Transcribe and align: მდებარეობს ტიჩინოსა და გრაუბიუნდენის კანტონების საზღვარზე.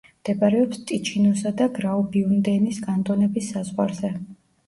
მდებარეობს 0.11 0.79
ტიჩინოსა 0.91 1.51
და 1.59 1.67
გრაუბიუნდენის 1.75 2.81
კანტონების 2.87 3.53
საზღვარზე. 3.57 4.11